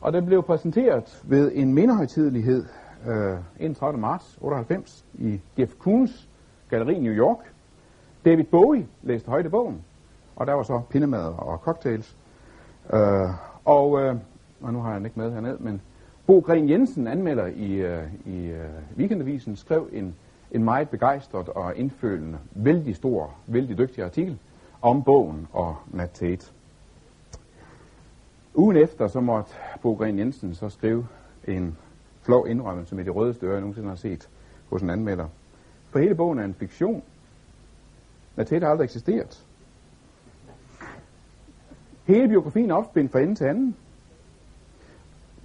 [0.01, 2.65] Og den blev præsenteret ved en mindehøjtidelighed
[3.07, 3.99] øh, uh, 31.
[3.99, 6.29] marts 98 i Jeff Koons
[6.69, 7.53] galleri i New York.
[8.25, 9.81] David Bowie læste højt i bogen,
[10.35, 12.17] og der var så pindemad og cocktails.
[12.93, 12.99] Uh,
[13.65, 14.15] og, uh,
[14.61, 15.81] og nu har jeg den ikke med hernede, men
[16.27, 20.15] Bo Gren Jensen, anmelder i, uh, i uh, Weekendavisen, skrev en,
[20.51, 24.37] en meget begejstret og indfølende, vældig stor, vældig dygtig artikel
[24.81, 26.51] om bogen og Nat Tate.
[28.53, 31.07] Ugen efter så måtte Bo Gren Jensen så skrive
[31.47, 31.77] en
[32.21, 34.29] flov indrømmelse med de rødeste ører, jeg nogensinde har set
[34.69, 35.27] hos en anmelder.
[35.89, 37.03] For hele bogen er en fiktion.
[38.35, 39.45] Nat Tate har aldrig eksisteret.
[42.05, 43.75] Hele biografien er opspændt fra ende til anden.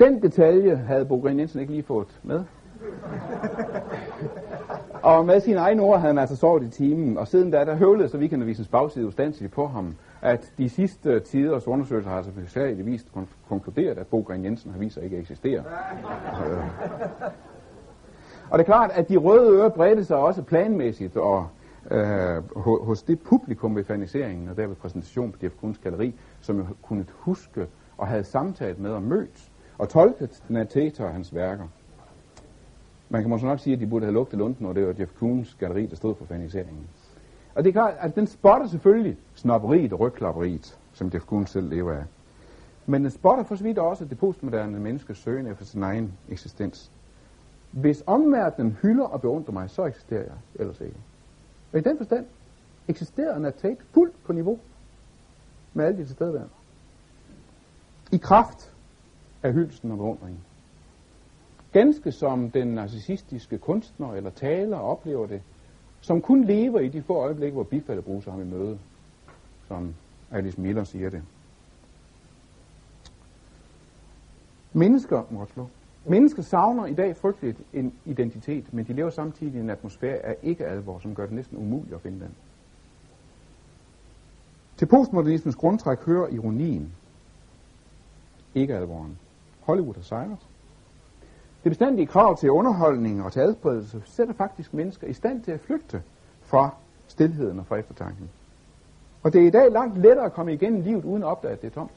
[0.00, 2.44] Den detalje havde Bo Gren Jensen ikke lige fået med.
[5.02, 7.74] og med sine egne ord havde han altså sovet i timen, og siden da, der
[7.74, 12.86] høvlede så weekendavisens bagside ustandsigt på ham, at de sidste tiders undersøgelser har altså specielt
[12.86, 13.06] vist
[13.48, 15.62] konkluderet, at Bogren Jensen har vist sig ikke eksisterer.
[15.62, 16.50] eksistere.
[16.50, 16.64] Øh.
[18.50, 21.46] og det er klart, at de røde ører bredte sig også planmæssigt og
[21.90, 26.58] øh, hos det publikum ved faniseringen og der ved præsentation på DF Kunst Galeri, som
[26.58, 27.66] jo kunne huske
[27.98, 31.64] og havde samtalt med og mødt og tolket Nateta og hans værker.
[33.08, 35.12] Man kan måske nok sige, at de burde have lugtet lunden, når det var Jeff
[35.18, 36.86] Koons galleri, der stod for faniseringen.
[37.54, 41.68] Og det er klart, at den spotter selvfølgelig snopperiet og rygklapperiet, som Jeff Koons selv
[41.68, 42.04] lever af.
[42.86, 46.90] Men den spotter for så vidt også det postmoderne menneskes søgen efter sin egen eksistens.
[47.70, 50.96] Hvis omverdenen hylder og beundrer mig, så eksisterer jeg ellers ikke.
[51.72, 52.26] Og i den forstand
[52.88, 54.58] eksisterer Natate fuldt på niveau
[55.72, 56.52] med alle de tilstedeværende.
[58.12, 58.72] I kraft
[59.42, 60.40] af hylsten og beundringen.
[61.74, 65.42] Ganske som den narcissistiske kunstner eller taler oplever det,
[66.00, 68.78] som kun lever i de få øjeblikke, hvor bifaldet bruger ham i møde,
[69.68, 69.94] som
[70.30, 71.22] Alice Miller siger det.
[74.72, 75.66] Mennesker, Moslo.
[76.04, 80.36] Mennesker savner i dag frygteligt en identitet, men de lever samtidig i en atmosfære af
[80.42, 82.34] ikke-alvor, som gør det næsten umuligt at finde den.
[84.76, 86.92] Til postmodernismens grundtræk hører ironien,
[88.54, 89.18] ikke-alvoren.
[89.60, 90.46] Hollywood har sejret.
[91.64, 95.60] Det bestandige krav til underholdning og til adspredelse sætter faktisk mennesker i stand til at
[95.60, 96.02] flygte
[96.42, 96.70] fra
[97.08, 98.30] stilheden og fra eftertanken.
[99.22, 101.62] Og det er i dag langt lettere at komme igennem livet uden at opdage, at
[101.62, 101.92] det er tomt.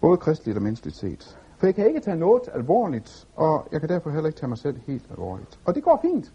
[0.00, 1.38] Både kristeligt og menneskeligt set.
[1.58, 4.58] For jeg kan ikke tage noget alvorligt, og jeg kan derfor heller ikke tage mig
[4.58, 5.58] selv helt alvorligt.
[5.64, 6.32] Og det går fint,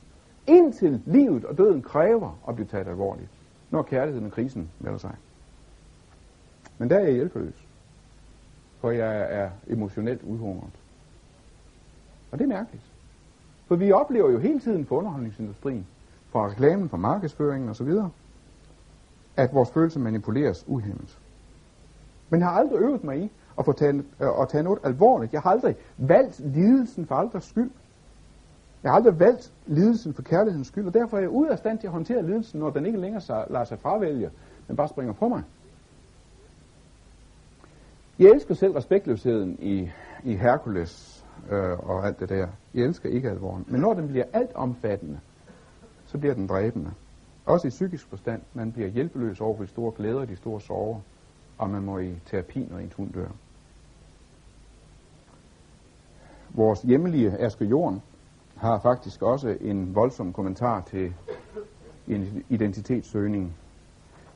[0.47, 3.30] indtil livet og døden kræver at blive taget alvorligt,
[3.69, 5.15] når kærligheden og krisen melder sig.
[6.78, 7.67] Men der er jeg hjælpeløs,
[8.80, 10.81] for jeg er emotionelt udhungret.
[12.32, 12.84] Og det er mærkeligt.
[13.67, 15.88] For vi oplever jo hele tiden på underholdningsindustrien,
[16.30, 17.89] fra reklamen, fra markedsføringen osv.,
[19.38, 21.20] at vores følelser manipuleres uhemmet.
[22.30, 25.34] Men jeg har aldrig øvet mig i at, få taget, øh, at tage noget alvorligt.
[25.34, 27.72] Jeg har aldrig valgt lidelsen for aldrig skyld.
[28.84, 31.80] Jeg har aldrig valgt lidelsen for kærlighedens skyld, og derfor er jeg ude af stand
[31.80, 34.30] til at håndtere lidelsen, når den ikke længere lader sig fravælge,
[34.67, 35.44] men bare springer på mig.
[38.20, 39.91] Jeg elsker selv respektløsheden i,
[40.24, 42.47] i Herkules øh, og alt det der.
[42.73, 43.65] Jeg elsker ikke alvoren.
[43.67, 45.19] Men når den bliver alt omfattende,
[46.06, 46.91] så bliver den dræbende.
[47.45, 48.41] Også i psykisk forstand.
[48.54, 50.99] Man bliver hjælpeløs over for de store glæder og de store sorger,
[51.58, 53.27] og man må i terapi, når ens hund dør.
[56.49, 58.01] Vores hjemmelige Asger Jorden
[58.56, 61.13] har faktisk også en voldsom kommentar til
[62.08, 63.56] en identitetssøgning.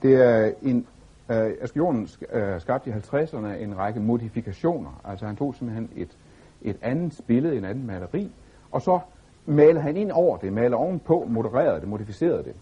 [0.01, 0.87] Det er en
[1.29, 5.01] Uh, Asger Jorden uh, øh, skabte i 50'erne en række modifikationer.
[5.03, 6.17] Altså han tog simpelthen et,
[6.65, 8.31] et andet billede, en anden maleri,
[8.71, 8.99] og så
[9.45, 12.53] malede han ind over det, malede ovenpå, modererede det, modificerede det.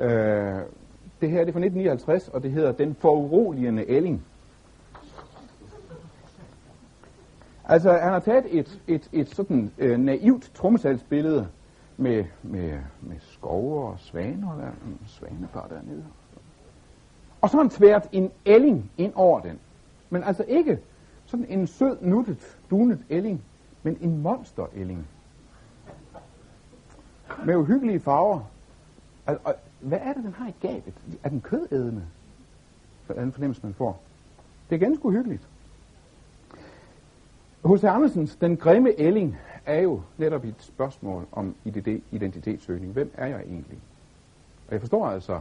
[0.00, 0.60] Øh,
[1.20, 4.24] det her det er fra 1959, og det hedder Den foruroligende ælling.
[7.64, 11.48] Altså, han har taget et, et, et sådan øh, naivt trommesalsbillede
[11.96, 16.04] med, med, med skove og svaner, der en svanepar dernede,
[17.40, 19.58] og så har han tvært en ælling ind over den.
[20.10, 20.78] Men altså ikke
[21.32, 23.42] sådan en sød, nuttet, dunet ælling,
[23.82, 25.06] men en monster-elling.
[27.44, 28.40] Med uhyggelige farver.
[29.26, 30.94] Og, og, hvad er det, den har i gabet?
[31.22, 32.02] Er den kødædende?
[33.04, 34.00] For den fornemmelse, man får.
[34.70, 35.48] Det er ganske uhyggeligt.
[37.64, 41.54] Hos Andersens Den grimme ælling er jo netop et spørgsmål om
[42.10, 42.92] identitetssøgning.
[42.92, 43.78] Hvem er jeg egentlig?
[44.68, 45.40] Og jeg forstår altså,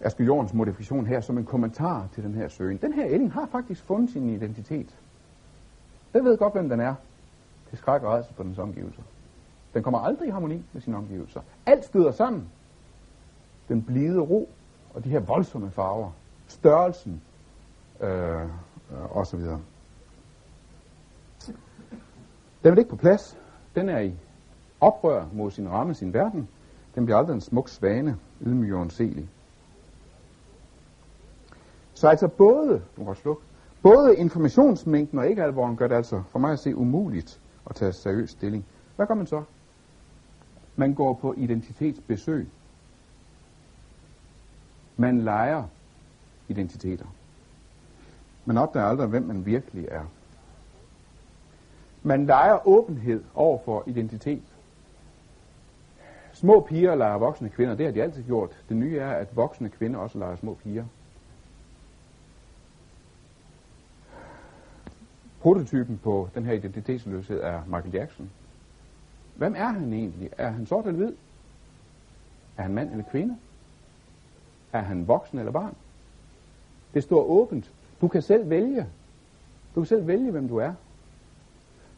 [0.00, 2.76] Asger Jorns modifikation her som en kommentar til den her søgen.
[2.76, 4.96] Den her ælling har faktisk fundet sin identitet.
[6.12, 6.94] Den ved godt, hvem den er.
[7.70, 9.02] Det skrækker altså på dens omgivelser.
[9.74, 11.40] Den kommer aldrig i harmoni med sine omgivelser.
[11.66, 12.48] Alt støder sammen.
[13.68, 14.48] Den blide ro
[14.94, 16.10] og de her voldsomme farver.
[16.48, 17.22] Størrelsen
[18.00, 18.46] øh, øh,
[19.10, 19.60] og så videre.
[22.64, 23.38] Den vil ikke på plads.
[23.74, 24.14] Den er i
[24.80, 26.48] oprør mod sin ramme, sin verden.
[26.94, 29.28] Den bliver aldrig en smuk svane, ydmyg og onselig.
[31.94, 33.42] Så altså både, du kan slukke,
[33.82, 37.92] både informationsmængden og ikke alvoren gør det altså for mig at se umuligt at tage
[37.92, 38.64] seriøs stilling.
[38.96, 39.42] Hvad gør man så?
[40.76, 42.48] Man går på identitetsbesøg.
[44.96, 45.64] Man leger
[46.48, 47.06] identiteter.
[48.44, 50.04] Man opdager aldrig, hvem man virkelig er.
[52.02, 54.42] Man leger åbenhed over for identitet.
[56.32, 58.64] Små piger leger voksne kvinder, det har de altid gjort.
[58.68, 60.84] Det nye er, at voksne kvinder også leger små piger.
[65.44, 68.30] Prototypen på den her identitetsløshed er Michael Jackson.
[69.34, 70.30] Hvem er han egentlig?
[70.38, 71.14] Er han sort eller hvid?
[72.56, 73.36] Er han mand eller kvinde?
[74.72, 75.74] Er han voksen eller barn?
[76.94, 77.72] Det står åbent.
[78.00, 78.86] Du kan selv vælge.
[79.74, 80.72] Du kan selv vælge, hvem du er.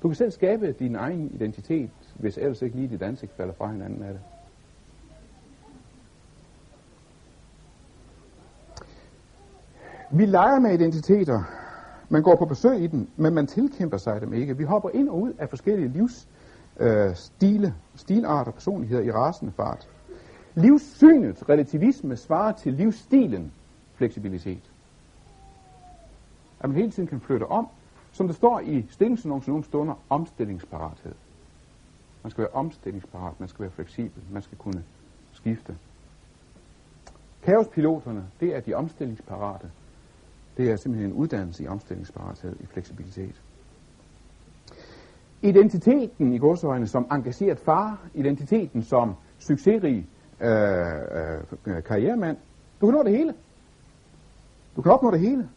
[0.02, 3.70] Du kan selv skabe din egen identitet, hvis ellers ikke lige dit ansigt falder fra
[3.70, 4.20] hinanden af det.
[10.10, 11.65] Vi leger med identiteter,
[12.08, 14.56] man går på besøg i den, men man tilkæmper sig dem ikke.
[14.56, 19.88] Vi hopper ind og ud af forskellige livsstile, øh, stilarter, personligheder i rasende fart.
[20.54, 23.52] Livssynet, relativisme, svarer til livsstilen,
[23.94, 24.70] fleksibilitet.
[26.60, 27.68] At man hele tiden kan flytte om,
[28.12, 31.14] som der står i stillingsannoncen nogle stunder, omstillingsparathed.
[32.22, 34.82] Man skal være omstillingsparat, man skal være fleksibel, man skal kunne
[35.32, 35.76] skifte.
[37.42, 39.70] Kaospiloterne, det er de omstillingsparate,
[40.56, 43.42] det er simpelthen en uddannelse i omstillingsparathed, i fleksibilitet.
[45.42, 50.08] Identiteten i godsøjne som engageret far, identiteten som succesrig
[50.40, 50.48] øh,
[51.66, 52.36] øh, karrieremand.
[52.80, 53.34] Du kan nå det hele.
[54.76, 55.48] Du kan opnå det hele,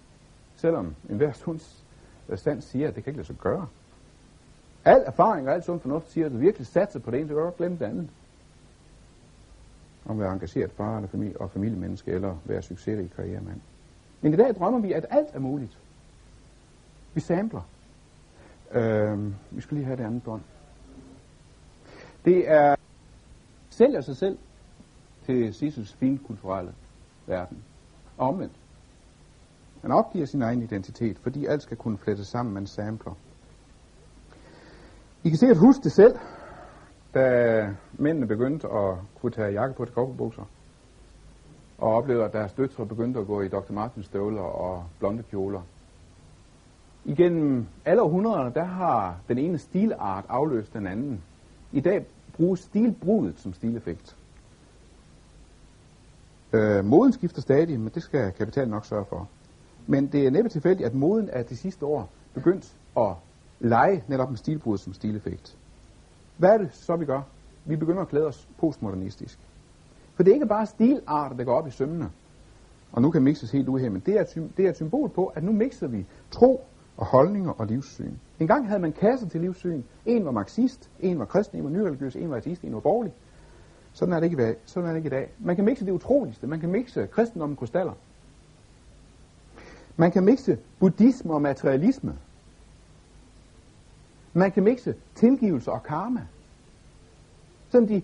[0.55, 1.85] selvom enhver sunds
[2.29, 3.67] øh, stand siger, at det kan ikke lade sig gøre.
[4.85, 7.35] Al erfaring og al sund fornuft siger, at du virkelig satser på det ene, så
[7.35, 8.09] kan du glemme det andet.
[10.05, 13.61] Om at være engageret far eller familie, og familiemenneske, eller være succesrig karrieremand.
[14.21, 15.77] Men i dag drømmer vi, at alt er muligt.
[17.13, 17.61] Vi samler.
[18.71, 20.41] Øh, vi skal lige have det andet bånd.
[22.25, 22.75] Det er
[23.69, 24.37] sælger sig selv
[25.25, 26.71] til Sissels finkulturelle
[27.27, 27.63] verden.
[28.17, 28.55] Og omvendt.
[29.81, 33.13] Man opgiver sin egen identitet, fordi alt skal kunne flettes sammen med en sampler.
[35.23, 36.15] I kan sikkert huske det selv,
[37.13, 40.43] da mændene begyndte at kunne tage jakke på til kofferbukser,
[41.81, 43.73] og oplevede, at deres døtre begyndte at gå i Dr.
[43.73, 45.61] Martens støvler og blonde kjoler.
[47.05, 51.23] Igennem alle århundrederne, der har den ene stilart afløst den anden.
[51.71, 54.15] I dag bruges stilbrudet som stileffekt.
[56.53, 59.29] Øh, moden skifter stadig, men det skal kapitalen nok sørge for.
[59.87, 63.13] Men det er næppe tilfældigt, at moden er de sidste år begyndt at
[63.59, 65.57] lege netop med stilbrudet som stileffekt.
[66.37, 67.21] Hvad er det så, vi gør?
[67.65, 69.39] Vi begynder at klæde os postmodernistisk.
[70.19, 72.09] For det er ikke bare stilarter, der går op i sømmene,
[72.91, 74.23] og nu kan mixes helt ud her, men Det er,
[74.57, 76.65] det er et symbol på, at nu mixer vi tro
[76.97, 78.13] og holdninger og livssyn.
[78.39, 79.81] En gang havde man kasser til livssyn.
[80.05, 83.13] En var marxist, en var kristen, en var nyreligiøs, en var ateist, en var borgerlig.
[83.93, 85.31] Sådan er det ikke, sådan er det ikke i dag.
[85.39, 86.47] Man kan mixe det utroligste.
[86.47, 87.93] Man kan mixe kristendom og krystaller.
[89.97, 92.17] Man kan mixe buddhisme og materialisme.
[94.33, 96.21] Man kan mixe tilgivelse og karma.
[97.69, 98.01] Sådan de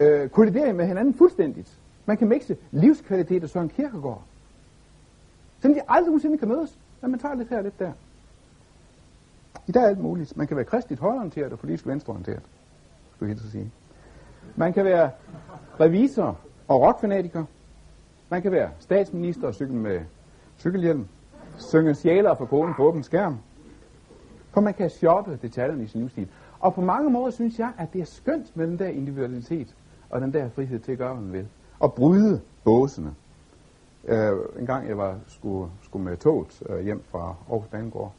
[0.00, 1.78] øh, kolliderer med hinanden fuldstændigt.
[2.06, 4.22] Man kan mixe livskvalitet og Søren Kierkegaard.
[5.60, 6.78] Sådan de aldrig nogensinde kan mødes.
[7.00, 7.92] Men man tager lidt her og lidt der.
[9.66, 10.36] I dag er alt muligt.
[10.36, 12.42] Man kan være kristligt højorienteret og politisk venstreorienteret,
[13.14, 13.70] skulle jeg helt sige.
[14.56, 15.10] Man kan være
[15.80, 17.44] revisor og rockfanatiker.
[18.28, 20.00] Man kan være statsminister og cykle med
[20.58, 21.06] cykelhjelm.
[21.58, 23.38] Synge sjæler for konen på åben skærm.
[24.50, 26.28] For man kan shoppe detaljerne i sin livsstil.
[26.60, 29.74] Og på mange måder synes jeg, at det er skønt med den der individualitet
[30.14, 31.48] og den der frihed til at gøre, hvad man vil.
[31.78, 33.14] Og bryde båsene.
[34.02, 38.12] Uh, en gang jeg var skulle, skulle med toget uh, hjem fra Aarhus Banegård,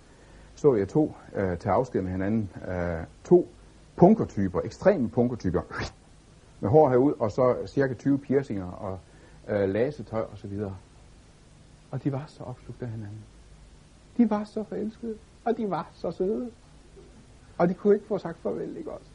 [0.55, 2.49] så jeg to uh, til afsked med hinanden.
[2.67, 3.47] Uh, to
[3.95, 5.61] punkertyper, ekstreme punkertyper,
[6.61, 8.99] med hår herud, og så cirka 20 piercinger og
[9.49, 10.75] uh, lasetøj og så videre.
[11.91, 13.23] Og de var så opslugt af hinanden.
[14.17, 16.49] De var så forelskede, og de var så søde.
[17.57, 19.07] Og de kunne ikke få sagt farvel, ikke også?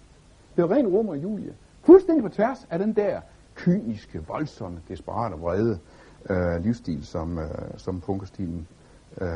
[0.57, 1.55] Det var ren Rom og Julie.
[1.83, 3.21] Fuldstændig på tværs af den der
[3.55, 5.79] kyniske, voldsomme, desperate, vrede
[6.31, 8.69] øh, livsstil, som, øh, som punkerstilen
[9.21, 9.29] øh,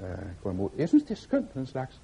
[0.00, 0.06] øh,
[0.42, 0.70] går imod.
[0.78, 2.00] Jeg synes, det er skønt, den slags.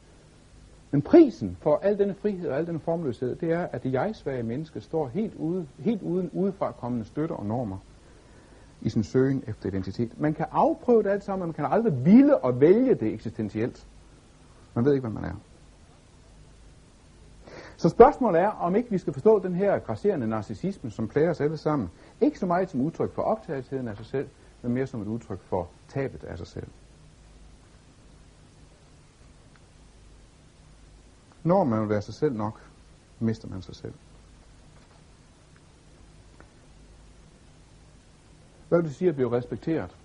[0.90, 4.42] Men prisen for al denne frihed og al denne formløshed, det er, at det jeg-svage
[4.42, 7.79] menneske står helt, ude, helt uden udefra kommende støtter og normer
[8.81, 10.20] i sin søgen efter identitet.
[10.20, 13.87] Man kan afprøve det alt sammen, man kan aldrig ville og vælge det eksistentielt.
[14.75, 15.35] Man ved ikke, hvad man er.
[17.83, 21.40] Så spørgsmålet er, om ikke vi skal forstå den her grasserende narcissisme, som plager os
[21.40, 21.90] alle sammen,
[22.21, 24.29] ikke så meget som udtryk for optagetheden af sig selv,
[24.62, 26.66] men mere som et udtryk for tabet af sig selv.
[31.45, 32.61] Når man vil være sig selv nok,
[33.21, 33.95] mister man sig selv.
[38.68, 39.97] Hvad vil det sige at blive respekteret?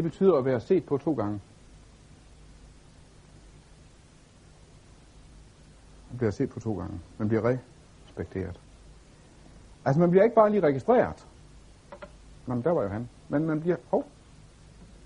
[0.00, 1.40] Det betyder at være set på to gange.
[6.10, 7.00] Man bliver set på to gange.
[7.18, 7.56] Man bliver
[8.06, 8.60] respekteret.
[9.84, 11.26] Altså man bliver ikke bare lige registreret.
[12.46, 13.08] Men der var jo han.
[13.28, 14.06] Men man bliver, hov,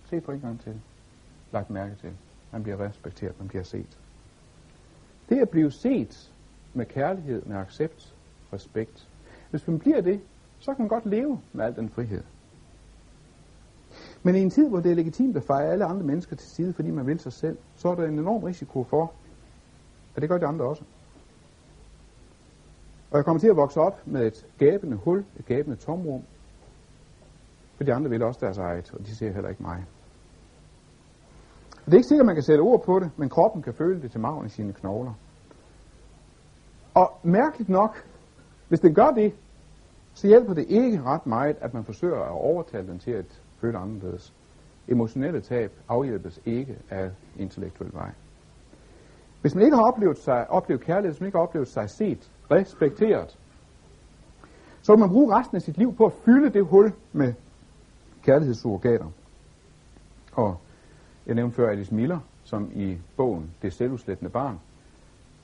[0.04, 0.80] set på en gang til.
[1.52, 2.12] Lagt mærke til.
[2.52, 3.98] Man bliver respekteret, man bliver set.
[5.28, 6.32] Det at blive set
[6.74, 8.14] med kærlighed, med accept,
[8.52, 9.08] respekt.
[9.50, 10.20] Hvis man bliver det,
[10.58, 12.22] så kan man godt leve med al den frihed.
[14.26, 16.72] Men i en tid, hvor det er legitimt at fejre alle andre mennesker til side,
[16.72, 19.12] fordi man vil sig selv, så er der en enorm risiko for,
[20.16, 20.84] at det gør de andre også.
[23.10, 26.22] Og jeg kommer til at vokse op med et gabende hul, et gabende tomrum,
[27.76, 29.84] for de andre vil også deres eget, og de ser heller ikke mig.
[31.70, 33.74] Og det er ikke sikkert, at man kan sætte ord på det, men kroppen kan
[33.74, 35.12] føle det til maven i sine knogler.
[36.94, 37.96] Og mærkeligt nok,
[38.68, 39.34] hvis det gør det,
[40.14, 43.78] så hjælper det ikke ret meget, at man forsøger at overtale den til at føle
[43.78, 44.34] anderledes.
[44.88, 48.10] Emotionelle tab afhjælpes ikke af intellektuel vej.
[49.40, 52.30] Hvis man ikke har oplevet, sig, oplevet kærlighed, hvis man ikke har oplevet sig set,
[52.50, 53.38] respekteret,
[54.82, 57.34] så vil man bruge resten af sit liv på at fylde det hul med
[58.22, 59.06] kærlighedssurrogater.
[60.32, 60.56] Og
[61.26, 64.58] jeg nævnte før Alice Miller, som i bogen Det selvudslættende barn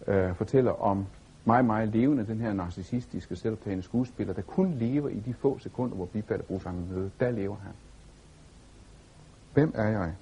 [0.06, 1.06] øh, fortæller om
[1.44, 5.96] meget, meget levende den her narcissistiske, selvoptagende skuespiller, der kun lever i de få sekunder,
[5.96, 7.10] hvor bifaldet bruger sammen møde.
[7.20, 7.72] Der lever han.
[9.54, 10.14] Hvem er jeg?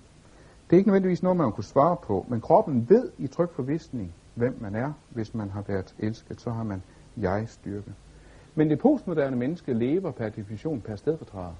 [0.71, 4.15] Det er ikke nødvendigvis noget, man kunne svare på, men kroppen ved i tryg forvisning,
[4.35, 4.93] hvem man er.
[5.11, 6.83] Hvis man har været elsket, så har man
[7.17, 7.95] jeg-styrke.
[8.55, 11.55] Men det postmoderne menneske lever per definition per stedfortræder.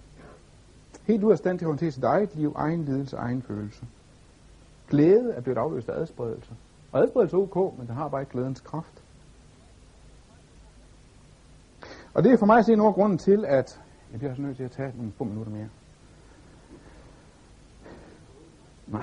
[1.07, 3.87] Helt ud af stand til at håndtere sit eget liv, egen lidelse, egen følelse.
[4.89, 6.51] Glæde er blevet afløst af adspredelse.
[6.93, 9.03] Og adspredelse er ok, men det har bare ikke glædens kraft.
[12.15, 13.81] Og det er for mig at se en af grunden til, at
[14.13, 15.69] jeg bliver også nødt til at tage nogle få minutter mere.
[18.93, 19.03] Nej.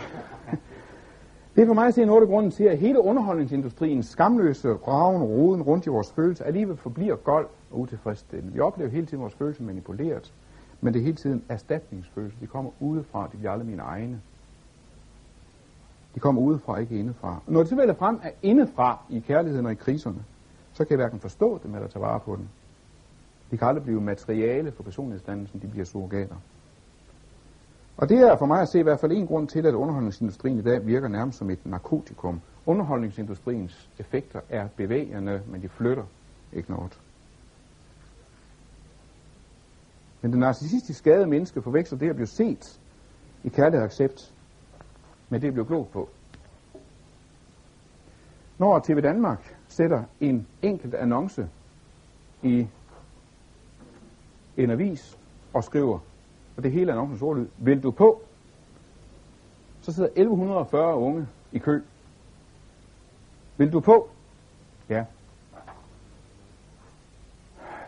[1.55, 5.23] Det er for mig at se noget af grunden til, at hele underholdningsindustriens skamløse raven
[5.23, 8.53] roden rundt i vores følelser alligevel forbliver gold og utilfredsstillende.
[8.53, 10.33] Vi oplever hele tiden vores følelser manipuleret,
[10.81, 12.39] men det er hele tiden erstatningsfølelser.
[12.39, 14.21] De kommer udefra, de bliver aldrig mine egne.
[16.15, 17.39] De kommer udefra, ikke indefra.
[17.47, 20.23] Når det så vælger frem af indefra i kærligheden og i kriserne,
[20.73, 22.47] så kan jeg hverken forstå dem eller tage vare på dem.
[23.51, 26.35] De kan aldrig blive materiale for personlighedsdannelsen, de bliver surrogater.
[27.97, 30.59] Og det er for mig at se i hvert fald en grund til, at underholdningsindustrien
[30.59, 32.41] i dag virker nærmest som et narkotikum.
[32.65, 36.03] Underholdningsindustriens effekter er bevægende, men de flytter
[36.53, 36.99] ikke noget.
[40.21, 42.79] Men den narcissistisk skadede menneske forveksler det at blive set
[43.43, 44.33] i kærlighed og accept
[45.29, 46.09] med det at blive klogt på.
[48.57, 51.49] Når TV Danmark sætter en enkelt annonce
[52.43, 52.67] i
[54.57, 55.17] en avis
[55.53, 55.99] og skriver,
[56.57, 58.21] og det hele er annoncen sort lyd, vil du på?
[59.81, 61.81] Så sidder 1140 unge i kø.
[63.57, 64.09] Vil du på?
[64.89, 65.05] Ja.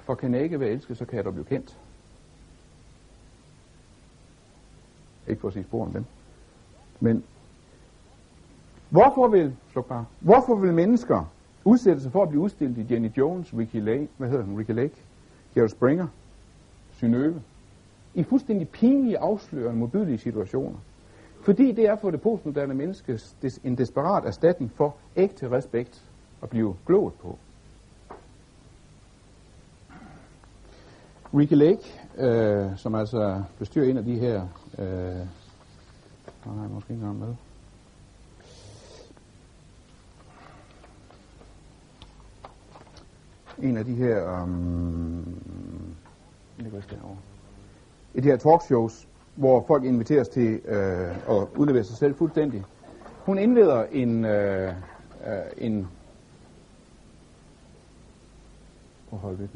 [0.04, 1.78] For kan jeg ikke være elsket, så kan jeg da blive kendt.
[5.28, 6.06] Ikke for at sige spor om dem.
[7.00, 7.24] Men
[8.90, 11.26] hvorfor vil, sluk bare, hvorfor vil mennesker
[11.66, 14.72] udsætte sig for at blive udstillet i Jenny Jones, Ricky Lake, hvad hedder hun, Ricky
[14.72, 14.96] Lake,
[15.56, 16.08] Jerry Springer,
[16.92, 17.42] Synøve,
[18.18, 20.78] i fuldstændig pinlige, afslørende, modbydelige situationer.
[21.42, 23.20] Fordi det er for det postmoderne menneske
[23.64, 26.04] en desperat erstatning for ægte respekt
[26.44, 27.38] at blive glået på.
[31.34, 34.48] Ricky Lake, øh, som altså bestyrer en af de her...
[34.80, 35.28] Øh,
[36.56, 37.36] nej, måske ikke engang med.
[43.70, 44.42] En af de her...
[44.42, 44.48] Øh,
[46.58, 47.18] det går derovre
[48.18, 52.64] i de her talkshows, hvor folk inviteres til øh, at udlevere sig selv fuldstændig.
[53.26, 54.74] Hun indleder en, øh,
[55.28, 55.88] øh, en
[59.12, 59.52] hold lidt,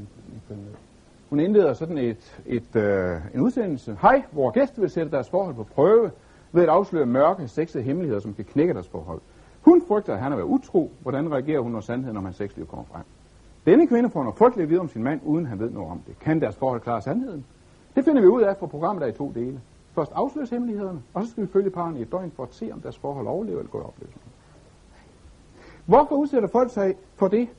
[1.29, 3.97] hun indleder sådan et, et, øh, en udsendelse.
[4.01, 6.11] Hej, hvor gæster vil sætte deres forhold på prøve
[6.51, 9.21] ved at afsløre mørke, sexede hemmeligheder, som kan knække deres forhold.
[9.61, 10.91] Hun frygter, at han er været utro.
[11.01, 13.03] Hvordan reagerer hun, når sandheden om hans sexliv kommer frem?
[13.65, 16.01] Denne kvinde får noget frygteligt at vide om sin mand, uden han ved noget om
[16.07, 16.19] det.
[16.19, 17.45] Kan deres forhold klare sandheden?
[17.95, 19.61] Det finder vi ud af fra programmet, der er i to dele.
[19.95, 22.69] Først afsløres hemmelighederne, og så skal vi følge parrene i et døgn for at se,
[22.73, 24.31] om deres forhold overlever eller går i opløsning.
[25.85, 27.49] Hvorfor udsætter folk sig for det?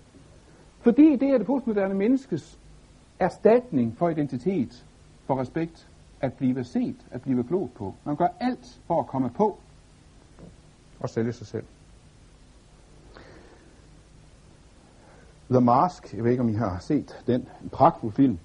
[0.80, 2.58] Fordi det er det postmoderne menneskes
[3.18, 4.86] erstatning for identitet,
[5.26, 5.88] for respekt,
[6.20, 7.94] at blive set, at blive klog på.
[8.04, 9.58] Man gør alt for at komme på
[11.00, 11.64] og sælge sig selv.
[15.50, 18.38] The Mask, jeg ved ikke om I har set den, en pragtfuld film,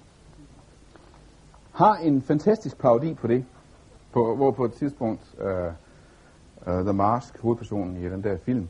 [1.78, 3.44] har en fantastisk parodi på det,
[4.12, 8.68] på, hvor på et tidspunkt uh, uh, The Mask, hovedpersonen i den der film,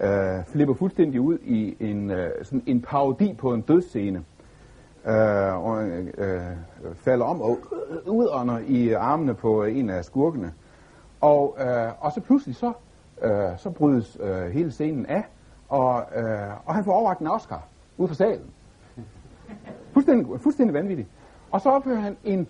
[0.00, 4.24] uh, flipper fuldstændig ud i en, uh, sådan en parodi på en dødsscene,
[5.04, 5.12] uh,
[5.66, 5.88] og
[6.18, 7.58] uh, falder om og
[8.06, 10.52] udånder i armene på en af skurkene.
[11.20, 12.72] Og, uh, og så pludselig så,
[13.24, 15.24] uh, så brydes uh, hele scenen af,
[15.68, 16.22] og, uh,
[16.68, 17.62] og han får overragt en Oscar
[17.98, 18.50] ud fra salen.
[19.92, 21.08] Fuldstændig, fuldstændig vanvittigt.
[21.50, 22.48] Og så opfører han en,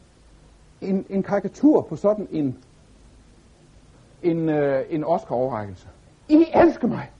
[0.81, 2.59] en, en karikatur på sådan en,
[4.23, 5.89] en, øh, en Oscar-overrækkelse.
[6.29, 7.11] I elsker mig.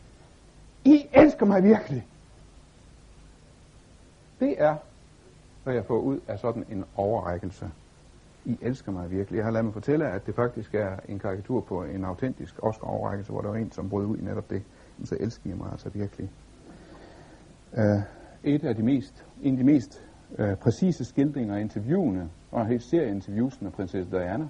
[0.85, 2.07] I elsker mig virkelig.
[4.41, 4.77] Det er,
[5.65, 7.71] hvad jeg får ud af sådan en overrækkelse.
[8.45, 9.37] I elsker mig virkelig.
[9.37, 13.33] Jeg har ladet mig fortælle, at det faktisk er en karikatur på en autentisk Oscar-overrækkelse,
[13.33, 14.63] hvor der var en, som brød ud i netop det.
[15.05, 16.31] Så elsker I mig altså virkelig.
[17.73, 18.01] Uh,
[18.45, 22.67] et af de mest, en af de mest øh, præcise skildringer af interviewene, og en
[22.67, 24.49] hel serie interviews med prinsesse Diana.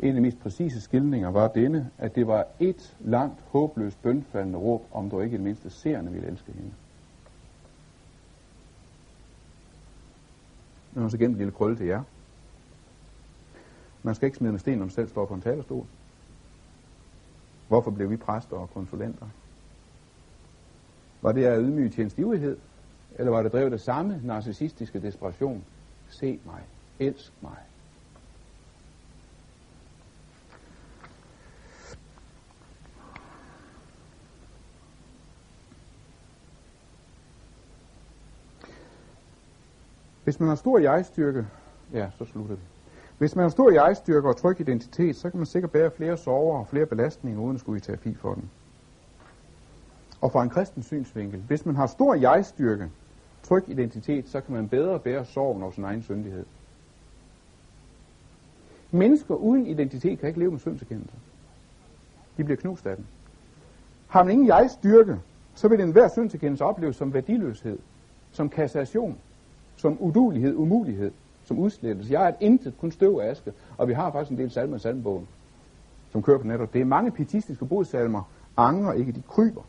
[0.00, 4.58] En af de mest præcise skildringer var denne, at det var et langt, håbløst, bønfaldende
[4.58, 6.72] råb, om du ikke i det mindste seerne ville elske hende.
[10.92, 12.02] Nu har så gennem en lille krølle til jer.
[14.02, 15.86] Man skal ikke smide med sten, når man selv står på en talerstol.
[17.68, 19.26] Hvorfor blev vi præster og konsulenter?
[21.22, 22.56] Var det af ydmyg tjenestivighed?
[23.18, 25.64] Eller var det drevet af samme narcissistiske desperation?
[26.08, 26.60] Se mig.
[26.98, 27.56] Elsk mig.
[40.24, 41.46] Hvis man har stor jeg-styrke,
[41.92, 42.62] ja, så slutter vi.
[43.18, 46.58] Hvis man har stor jeg-styrke og tryg identitet, så kan man sikkert bære flere sorger
[46.58, 48.50] og flere belastninger, uden at skulle i terapi for den.
[50.20, 52.90] Og fra en kristen synsvinkel, hvis man har stor jeg-styrke,
[53.52, 56.44] tryg identitet, så kan man bedre bære sorgen over sin egen syndighed.
[58.90, 61.14] Mennesker uden identitet kan ikke leve med syndserkendelse.
[62.36, 63.06] De bliver knust af den.
[64.08, 65.20] Har man ingen jeg-styrke,
[65.54, 67.78] så vil enhver syndserkendelse opleves som værdiløshed,
[68.32, 69.18] som kassation,
[69.76, 71.12] som udulighed, umulighed,
[71.44, 72.12] som udslettelse.
[72.12, 74.76] Jeg er et intet, kun støv og aske, og vi har faktisk en del salmer
[74.76, 75.28] i salmbogen,
[76.10, 76.72] som kører på netop.
[76.72, 78.22] Det er mange pietistiske bodsalmer,
[78.56, 79.62] angre ikke, de kryber.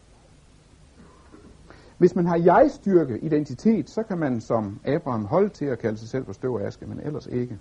[1.98, 6.10] Hvis man har jeg-styrke, identitet, så kan man som Abraham holde til at kalde sig
[6.10, 7.60] selv for støv og aske, men ellers ikke.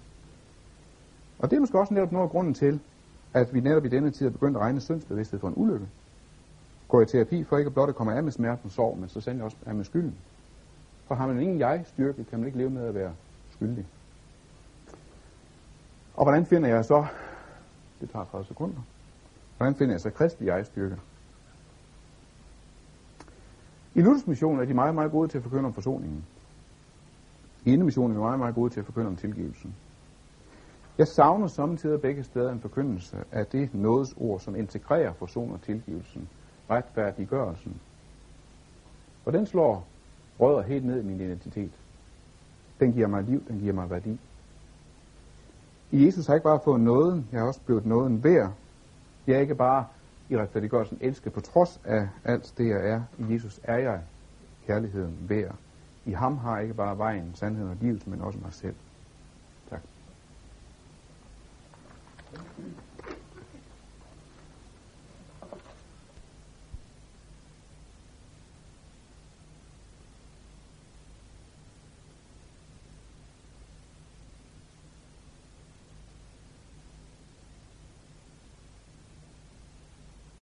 [1.39, 2.81] Og det er måske også netop noget af grunden til,
[3.35, 5.87] at vi netop i denne tid er begyndt at regne syndsbevidsthed for en ulykke.
[6.89, 9.21] Går i terapi for ikke blot at komme af med smerten og sorg, men så
[9.21, 10.15] sender også af med skylden.
[11.09, 13.13] For har man ingen jeg-styrke, kan man ikke leve med at være
[13.51, 13.87] skyldig.
[16.15, 17.07] Og hvordan finder jeg så,
[18.01, 18.81] det tager 30 sekunder,
[19.57, 20.97] hvordan finder jeg så kristelig jeg-styrke?
[23.95, 26.25] I Luthers mission er de meget, meget gode til at forkynde om forsoningen.
[27.65, 29.75] I Indemissionen er de meget, meget gode til at forkynde om tilgivelsen.
[30.99, 36.29] Jeg savner samtidig begge steder en forkyndelse af det nådesord, som integrerer forson og tilgivelsen,
[36.71, 37.81] retfærdiggørelsen.
[39.25, 39.87] Og den slår
[40.41, 41.71] rødder helt ned i min identitet.
[42.81, 44.21] Den giver mig liv, den giver mig værdi.
[45.91, 48.53] I Jesus har jeg ikke bare fået nåden, jeg har også blevet nåden værd.
[49.27, 49.85] Jeg er ikke bare
[50.29, 53.03] i retfærdiggørelsen elske på trods af alt det, jeg er.
[53.19, 54.01] I Jesus er jeg
[54.67, 55.55] kærligheden værd.
[56.05, 58.75] I ham har jeg ikke bare vejen, sandheden og livet, men også mig selv.
[59.71, 59.81] Tak.